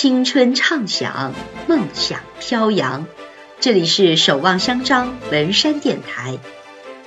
[0.00, 1.34] 青春畅想，
[1.66, 3.04] 梦想飘扬。
[3.58, 6.38] 这里是守望相张文山电台，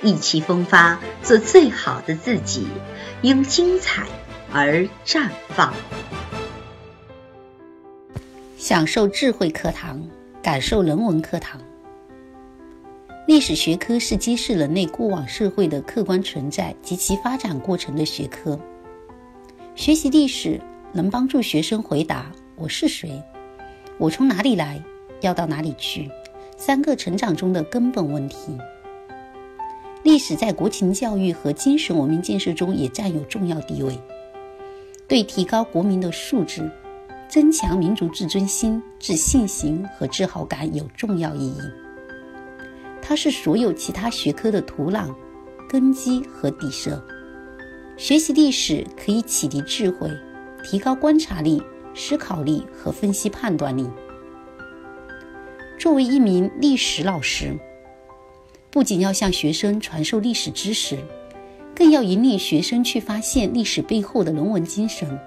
[0.02, 2.66] 意气风发，做最好的自己，
[3.22, 4.06] 因精彩
[4.52, 5.72] 而绽放。
[8.58, 10.06] 享受智慧课堂，
[10.42, 11.58] 感受人文课堂。
[13.26, 18.60] 历史学科是揭示人类过往社会的客观存在及其发展过程的学科。
[19.74, 20.60] 学习历史
[20.92, 22.30] 能帮助学生回答。
[22.62, 23.20] 我是谁？
[23.98, 24.80] 我从哪里来？
[25.20, 26.08] 要到哪里去？
[26.56, 28.56] 三个成长中的根本问题。
[30.04, 33.98] 历史在国情教育和精神文明建设中也占有重要地位，
[35.08, 36.70] 对提高国民的素质、
[37.28, 41.60] 增强民族自尊心、自信心和自豪感有重要意义。
[43.02, 45.12] 它是所有其他学科的土壤、
[45.68, 47.04] 根基和底色。
[47.96, 50.08] 学习历史可以启迪智慧，
[50.62, 51.60] 提高观察力。
[51.94, 53.88] 思考力和分析判断力。
[55.78, 57.58] 作为一名历史老师，
[58.70, 60.98] 不仅要向学生传授历史知识，
[61.74, 65.18] 更要引领学生去发现历史背后的人文精神，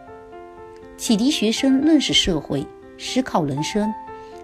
[0.98, 2.66] 启迪学生认识社会、
[2.98, 3.94] 思考人生，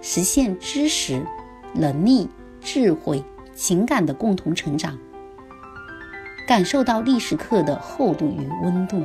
[0.01, 1.25] 实现知识、
[1.73, 2.27] 能力、
[2.59, 4.99] 智慧、情感的共同成长，
[6.45, 9.01] 感受到历史课的厚度与温度。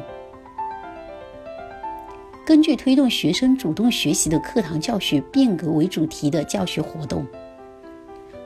[2.46, 7.26] 根据推动学生主动学习的课堂教学变革为主题的教学活动，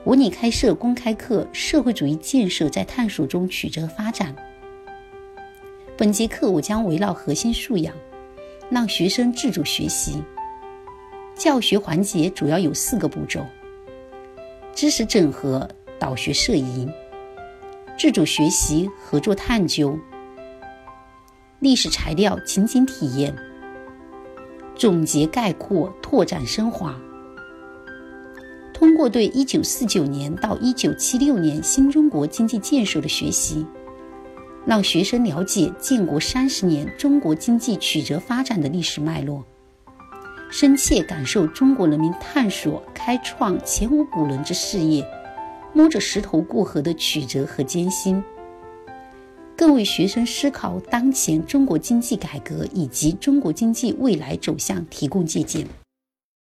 [0.04, 4.34] 我拟开设公开课《社会主义建设在探索中曲折发展》。
[5.98, 7.94] 本节课我将围绕核心素养，
[8.70, 10.22] 让学生自主学习。
[11.34, 13.44] 教学环节主要有四个步骤：
[14.74, 16.88] 知识整合、导学摄移、
[17.98, 19.98] 自主学习、合作探究、
[21.58, 23.36] 历史材料情景体验。
[24.80, 26.98] 总结概括，拓展升华。
[28.72, 33.66] 通过对1949年到1976年新中国经济建设的学习，
[34.64, 39.44] 让学生了解建国三十年中国经济曲折发展的历史脉络，
[40.50, 45.06] 深切感受中国人民探索开创前无古人之事业，
[45.74, 48.24] 摸着石头过河的曲折和艰辛。
[49.60, 55.66] 更为学生思考当前中国经济改革以及中国经济未来走向提供借鉴。